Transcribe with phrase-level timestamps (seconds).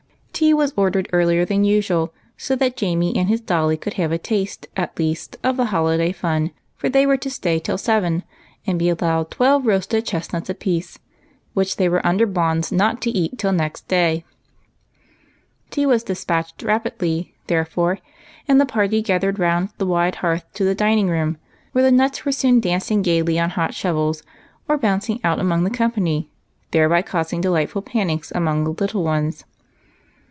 [0.43, 4.17] Tea was ordered earlier than usual, so that Jamie and his dolly could have a
[4.17, 8.23] taste, at least, of the holi day fun, for they were to stay till seven,
[8.65, 10.97] and be al lowed twelve roasted chestnuts apiece,
[11.53, 14.25] which they were under bonds not to eat till next day.
[15.69, 17.99] Tea was despatched rapidly, therefore,
[18.47, 21.37] and the party gathered round the wide hearth in the dining room,
[21.71, 24.69] where the nuts were soon dancing gayly on hot shov 174 EIGHT COUSINS.
[24.69, 26.31] els or bouncing out among the company,
[26.71, 29.43] thereby caus ing dehghtful panics among the little ones.